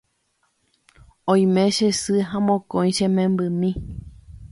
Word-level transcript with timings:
Oime 1.33 1.65
che 1.75 1.89
sy 2.01 2.17
ha 2.31 2.39
mokõi 2.47 2.89
che 2.97 3.07
membymi 3.17 3.71